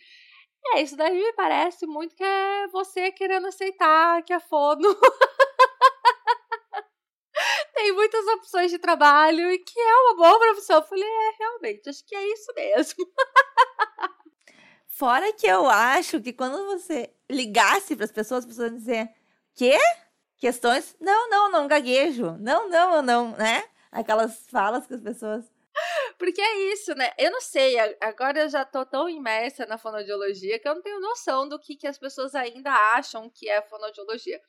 [0.73, 4.89] "É, isso daí me parece muito que é você querendo aceitar que a fono
[7.75, 10.77] tem muitas opções de trabalho e que é uma boa profissão".
[10.77, 13.05] Eu falei: "É, realmente, acho que é isso mesmo".
[14.88, 19.10] Fora que eu acho que quando você ligasse para as pessoas, as pessoas iam dizer:
[19.55, 19.77] "Quê?
[20.38, 20.95] Questões?
[20.99, 22.36] Não, não, não gaguejo.
[22.39, 23.63] Não, não, não, né?
[23.91, 25.45] Aquelas falas que as pessoas
[26.21, 27.12] porque é isso, né?
[27.17, 30.99] Eu não sei, agora eu já tô tão imersa na fonoaudiologia que eu não tenho
[30.99, 34.39] noção do que, que as pessoas ainda acham que é fonoaudiologia.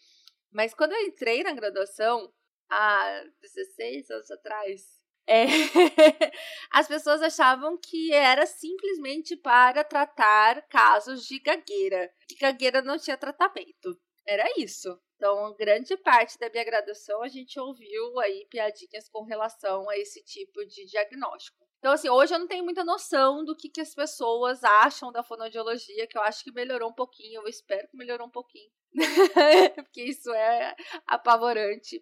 [0.50, 2.30] Mas quando eu entrei na graduação,
[2.68, 4.82] há 16 anos atrás,
[5.26, 5.44] é,
[6.72, 12.12] as pessoas achavam que era simplesmente para tratar casos de gagueira.
[12.28, 13.98] Que gagueira não tinha tratamento.
[14.26, 15.00] Era isso.
[15.16, 20.22] Então, grande parte da minha graduação a gente ouviu aí piadinhas com relação a esse
[20.22, 21.61] tipo de diagnóstico.
[21.82, 25.20] Então, assim, hoje eu não tenho muita noção do que, que as pessoas acham da
[25.24, 28.70] fonoaudiologia, que eu acho que melhorou um pouquinho, eu espero que melhorou um pouquinho,
[29.74, 32.00] porque isso é apavorante.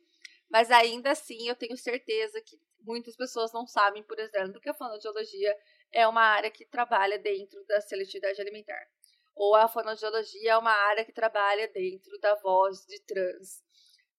[0.50, 4.74] Mas ainda assim, eu tenho certeza que muitas pessoas não sabem, por exemplo, que a
[4.74, 5.56] fonoaudiologia
[5.90, 8.86] é uma área que trabalha dentro da seletividade alimentar.
[9.34, 13.62] Ou a fonoaudiologia é uma área que trabalha dentro da voz de trans.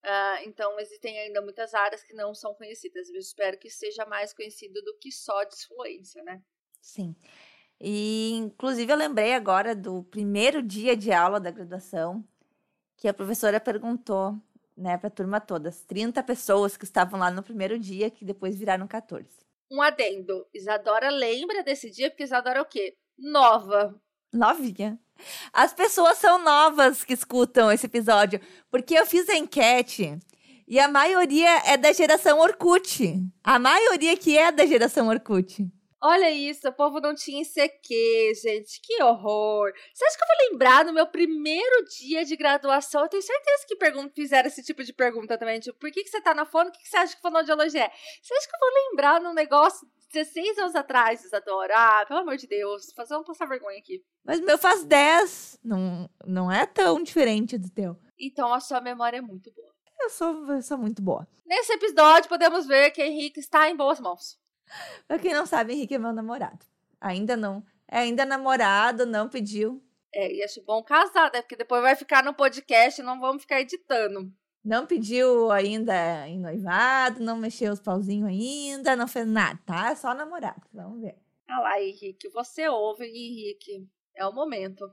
[0.04, 3.10] Uh, então, existem ainda muitas áreas que não são conhecidas.
[3.10, 6.42] Eu espero que seja mais conhecido do que só disfluência, né?
[6.82, 7.16] Sim.
[7.80, 12.24] E, inclusive, eu lembrei agora do primeiro dia de aula da graduação,
[12.98, 14.36] que a professora perguntou
[14.76, 18.26] né, para a turma toda, as 30 pessoas que estavam lá no primeiro dia, que
[18.26, 19.28] depois viraram 14.
[19.70, 20.46] Um adendo.
[20.54, 22.96] Isadora lembra desse dia, porque Isadora é o quê?
[23.18, 24.00] Nova.
[24.34, 25.00] Novinha.
[25.54, 30.20] As pessoas são novas que escutam esse episódio, porque eu fiz a enquete
[30.68, 33.20] e a maioria é da geração Orkut.
[33.44, 35.68] A maioria que é da geração Orkut.
[36.04, 38.80] Olha isso, o povo não tinha ICQ, gente.
[38.82, 39.72] Que horror.
[39.94, 43.04] Você acha que eu vou lembrar no meu primeiro dia de graduação?
[43.04, 45.60] Eu tenho certeza que pergunta, fizeram esse tipo de pergunta também.
[45.60, 46.70] Tipo, por que, que você tá na fono?
[46.70, 47.92] O que, que você acha que fonoaudiologia é?
[48.22, 51.74] Você acha que eu vou lembrar num negócio 16 anos atrás, Isadora?
[51.76, 52.92] Ah, pelo amor de Deus.
[52.96, 54.04] Fazer um passar vergonha aqui.
[54.24, 55.60] Mas o meu faz 10.
[55.64, 57.98] Não, não é tão diferente do teu.
[58.20, 59.72] Então a sua memória é muito boa.
[60.00, 61.28] Eu sou, eu sou muito boa.
[61.46, 64.40] Nesse episódio, podemos ver que Henrique está em boas mãos.
[65.08, 66.66] Pra quem não sabe, Henrique é meu namorado.
[67.00, 67.64] Ainda não.
[67.88, 69.84] É ainda namorado, não pediu.
[70.14, 71.42] É, e acho bom casar, né?
[71.42, 74.32] Porque depois vai ficar no podcast e não vamos ficar editando.
[74.64, 79.92] Não pediu ainda em noivado, não mexeu os pauzinhos ainda, não fez nada, tá?
[79.92, 80.62] É só namorado.
[80.72, 81.18] Vamos ver.
[81.48, 83.88] Ah lá, Henrique, você ouve, Henrique.
[84.16, 84.88] É o momento.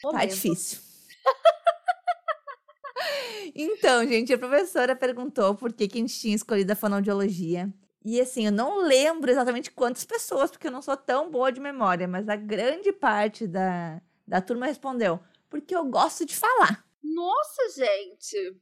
[0.00, 0.20] Tá momento.
[0.20, 0.80] Tá difícil.
[3.54, 7.72] então, gente, a professora perguntou por que, que a gente tinha escolhido a fonoaudiologia.
[8.04, 11.60] E assim, eu não lembro exatamente quantas pessoas, porque eu não sou tão boa de
[11.60, 15.18] memória, mas a grande parte da, da turma respondeu:
[15.50, 16.86] porque eu gosto de falar.
[17.02, 18.56] Nossa, gente!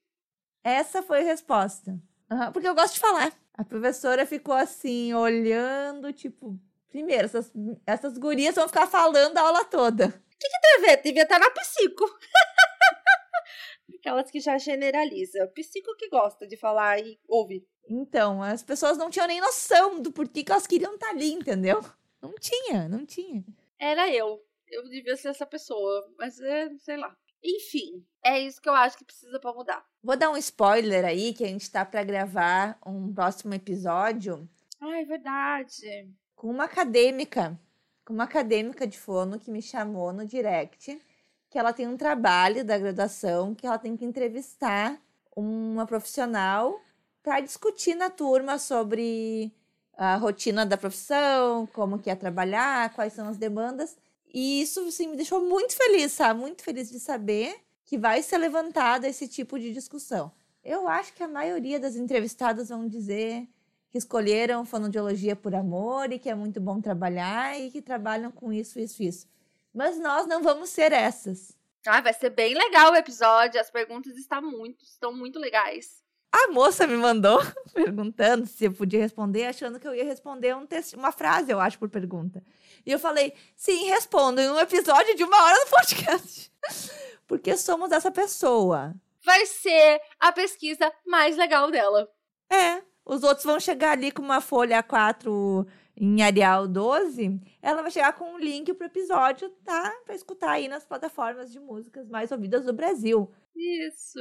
[0.67, 1.93] Essa foi a resposta.
[2.29, 3.33] Uhum, porque eu gosto de falar.
[3.55, 7.53] A professora ficou assim, olhando, tipo, primeiro, essas,
[7.87, 10.07] essas gurias vão ficar falando a aula toda.
[10.07, 11.03] O que, que deve?
[11.05, 12.05] Devia estar na psico.
[14.01, 15.47] Aquelas que já generaliza.
[15.55, 17.65] Psico que gosta de falar e ouve.
[17.89, 21.81] Então, as pessoas não tinham nem noção do porquê que elas queriam estar ali, entendeu?
[22.21, 23.45] Não tinha, não tinha.
[23.79, 24.45] Era eu.
[24.67, 27.17] Eu devia ser essa pessoa, mas é, sei lá.
[27.47, 29.87] Enfim, é isso que eu acho que precisa para mudar.
[30.03, 34.49] Vou dar um spoiler aí que a gente tá para gravar um próximo episódio.
[34.81, 36.11] Ah, é verdade.
[36.35, 37.57] Com uma acadêmica,
[38.05, 41.01] com uma acadêmica de fono que me chamou no direct,
[41.49, 45.01] que ela tem um trabalho da graduação que ela tem que entrevistar
[45.35, 46.81] uma profissional
[47.23, 49.53] para discutir na turma sobre
[49.97, 53.97] a rotina da profissão, como que é trabalhar, quais são as demandas.
[54.33, 56.41] E isso assim, me deixou muito feliz, sabe?
[56.41, 60.33] Muito feliz de saber que vai ser levantado esse tipo de discussão.
[60.65, 63.49] Eu acho que a maioria das entrevistadas vão dizer
[63.89, 68.53] que escolheram fonoaudiologia por amor e que é muito bom trabalhar e que trabalham com
[68.53, 69.29] isso, isso, isso.
[69.73, 71.57] Mas nós não vamos ser essas.
[71.87, 73.61] Ah, vai ser bem legal o episódio.
[73.61, 76.03] As perguntas estão muito, estão muito legais.
[76.33, 77.41] A moça me mandou
[77.73, 81.79] perguntando se eu podia responder, achando que eu ia responder um uma frase, eu acho,
[81.79, 82.43] por pergunta.
[82.87, 86.53] E eu falei, sim, respondo em um episódio de uma hora do podcast.
[87.27, 88.95] Porque somos essa pessoa.
[89.25, 92.09] Vai ser a pesquisa mais legal dela.
[92.49, 92.81] É.
[93.05, 97.41] Os outros vão chegar ali com uma folha A4 em Arial 12.
[97.61, 99.93] Ela vai chegar com um link pro episódio, tá?
[100.05, 103.33] Pra escutar aí nas plataformas de músicas mais ouvidas do Brasil.
[103.55, 104.21] Isso,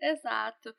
[0.00, 0.74] exato.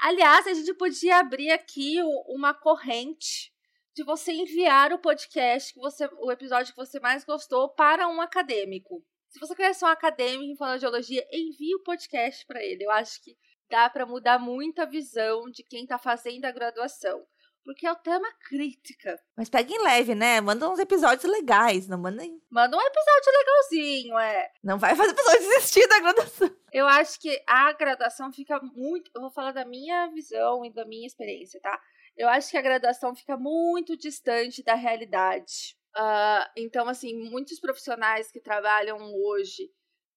[0.00, 3.52] Aliás, a gente podia abrir aqui uma corrente
[3.98, 8.20] de você enviar o podcast, que você, o episódio que você mais gostou, para um
[8.20, 9.04] acadêmico.
[9.28, 12.84] Se você conhece um acadêmico em fonoaudiologia, envie o podcast para ele.
[12.84, 13.36] Eu acho que
[13.68, 17.26] dá para mudar muito a visão de quem está fazendo a graduação.
[17.64, 19.18] Porque é o tema crítica.
[19.36, 20.40] Mas pegue em leve, né?
[20.40, 22.22] Manda uns episódios legais, não manda.
[22.48, 24.50] Manda um episódio legalzinho, é.
[24.62, 26.56] Não vai fazer pessoa desistir da graduação.
[26.72, 29.10] Eu acho que a graduação fica muito.
[29.12, 31.78] Eu vou falar da minha visão e da minha experiência, tá?
[32.18, 35.78] Eu acho que a graduação fica muito distante da realidade.
[35.96, 39.70] Uh, então, assim, muitos profissionais que trabalham hoje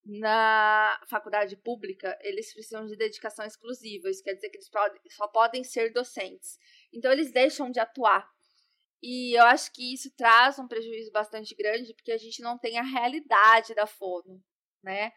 [0.03, 4.09] na faculdade pública, eles precisam de dedicação exclusiva.
[4.09, 4.69] Isso quer dizer que eles
[5.11, 6.57] só podem ser docentes.
[6.91, 8.27] Então, eles deixam de atuar.
[8.99, 12.79] E eu acho que isso traz um prejuízo bastante grande, porque a gente não tem
[12.79, 14.43] a realidade da fono,
[14.83, 15.11] né?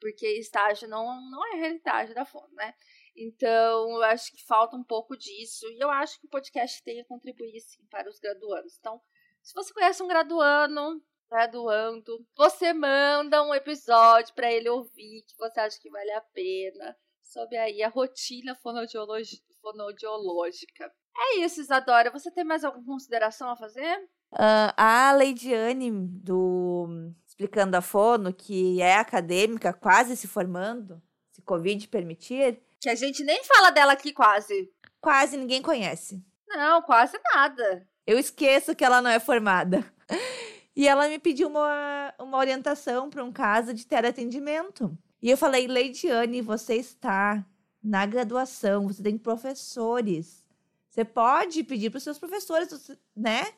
[0.00, 2.74] Porque estágio não, não é realidade da fono, né?
[3.14, 5.66] Então, eu acho que falta um pouco disso.
[5.72, 8.76] E eu acho que o podcast tem a contribuir, sim, para os graduandos.
[8.78, 9.00] Então,
[9.42, 15.60] se você conhece um graduando, graduando, você manda um episódio para ele ouvir que você
[15.60, 20.92] acha que vale a pena sobre aí a rotina fonoaudiológica.
[21.16, 22.10] É isso, Isadora.
[22.10, 23.98] Você tem mais alguma consideração a fazer?
[24.32, 31.00] Uh, a Leidiane, do Explicando a Fono, que é acadêmica, quase se formando,
[31.32, 32.60] se Covid permitir.
[32.78, 34.70] Que a gente nem fala dela aqui quase.
[35.00, 36.22] Quase ninguém conhece.
[36.46, 37.88] Não, quase nada.
[38.06, 39.82] Eu esqueço que ela não é formada.
[40.76, 44.96] E ela me pediu uma, uma orientação para um caso de teleatendimento.
[45.20, 47.44] E eu falei, Leidiane, você está
[47.82, 50.44] na graduação, você tem professores.
[50.88, 53.52] Você pode pedir para os seus professores, né?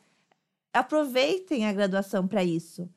[0.72, 2.90] Aproveitem a graduação para isso.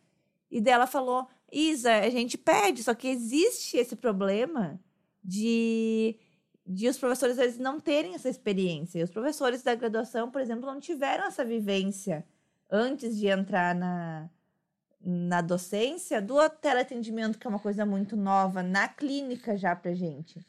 [0.49, 4.79] E dela falou: Isa, a gente pede, só que existe esse problema
[5.23, 6.19] de,
[6.65, 9.03] de os professores eles não terem essa experiência.
[9.03, 12.25] Os professores da graduação, por exemplo, não tiveram essa vivência
[12.69, 14.29] antes de entrar na,
[14.99, 20.43] na docência do teleatendimento, que é uma coisa muito nova na clínica já pra gente.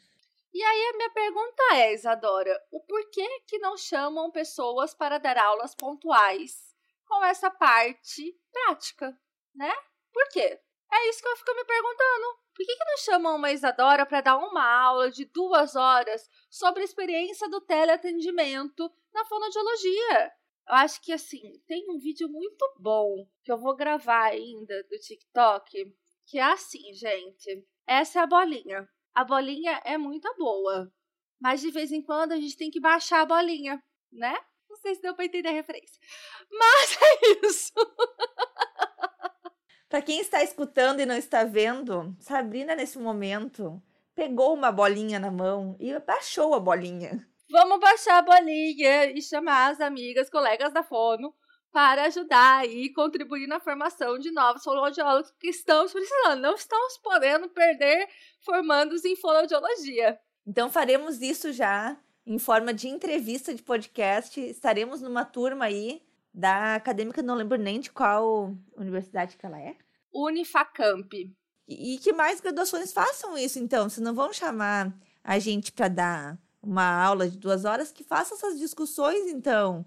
[0.53, 5.37] E aí a minha pergunta é, Isadora, o porquê que não chamam pessoas para dar
[5.37, 6.75] aulas pontuais
[7.05, 9.15] com essa parte prática,
[9.57, 9.73] né?
[10.13, 10.59] Por quê?
[10.91, 12.37] É isso que eu fico me perguntando.
[12.55, 16.81] Por que, que não chamam uma Isadora para dar uma aula de duas horas sobre
[16.81, 20.31] a experiência do teleatendimento na fonoaudiologia?
[20.67, 24.97] Eu acho que assim, tem um vídeo muito bom que eu vou gravar ainda do
[24.97, 25.93] TikTok,
[26.25, 27.65] que é assim, gente.
[27.85, 28.87] Essa é a bolinha.
[29.13, 30.91] A bolinha é muito boa,
[31.39, 33.81] mas de vez em quando a gente tem que baixar a bolinha,
[34.11, 34.37] né?
[34.69, 35.99] Não sei se deu para entender a referência.
[36.51, 37.73] Mas é isso.
[39.89, 43.81] Para quem está escutando e não está vendo, Sabrina nesse momento
[44.13, 47.25] pegou uma bolinha na mão e baixou a bolinha.
[47.49, 51.33] Vamos baixar a bolinha e chamar as amigas, colegas da Fono
[51.71, 56.41] para ajudar e contribuir na formação de novos fonoaudiólogos que estamos precisando.
[56.41, 58.09] Não estamos podendo perder
[58.43, 60.19] formandos em fonoaudiologia.
[60.45, 64.39] Então faremos isso já em forma de entrevista de podcast.
[64.41, 66.01] Estaremos numa turma aí
[66.33, 69.75] da acadêmica, não lembro nem de qual universidade que ela é.
[70.13, 71.13] Unifacamp.
[71.67, 73.89] E, e que mais graduações façam isso, então.
[73.89, 78.35] Se não vão chamar a gente para dar uma aula de duas horas, que faça
[78.35, 79.85] essas discussões, então,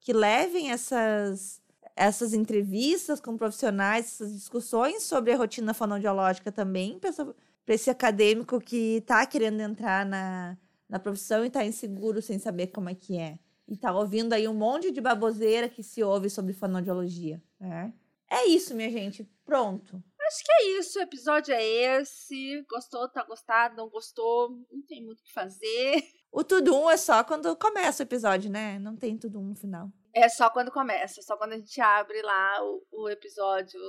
[0.00, 1.60] que levem essas,
[1.94, 8.98] essas entrevistas com profissionais, essas discussões sobre a rotina fonoaudiológica também, para esse acadêmico que
[8.98, 10.56] está querendo entrar na,
[10.88, 13.38] na profissão e está inseguro sem saber como é que é.
[13.68, 17.42] E está ouvindo aí um monte de baboseira que se ouve sobre fonoaudiologia.
[17.58, 17.92] Né?
[18.30, 19.24] É isso, minha gente.
[19.44, 20.02] Pronto.
[20.26, 20.98] Acho que é isso.
[20.98, 22.64] O episódio é esse.
[22.68, 24.50] Gostou, tá gostado, não gostou.
[24.70, 26.04] Não tem muito o que fazer.
[26.32, 28.78] O tudo um é só quando começa o episódio, né?
[28.78, 29.90] Não tem tudo um no final.
[30.12, 33.80] É só quando começa, só quando a gente abre lá o, o episódio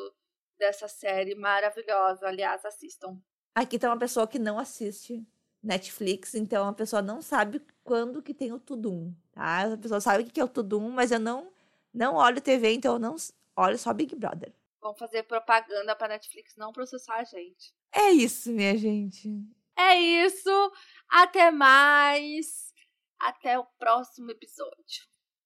[0.58, 2.28] dessa série maravilhosa.
[2.28, 3.20] Aliás, assistam.
[3.56, 5.26] Aqui tem uma pessoa que não assiste
[5.64, 9.74] Netflix, então a pessoa não sabe quando que tem o Tudum, tá?
[9.74, 11.52] A pessoa sabe o que é o Tudum, mas eu não
[11.94, 13.16] não olho TV, então eu não
[13.56, 14.54] olho só Big Brother.
[14.82, 17.74] Vamos fazer propaganda para Netflix não processar a gente.
[17.92, 19.30] É isso, minha gente.
[19.76, 20.72] É isso.
[21.10, 22.74] Até mais.
[23.20, 25.08] Até o próximo episódio.